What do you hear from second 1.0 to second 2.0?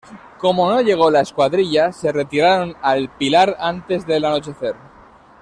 la escuadrilla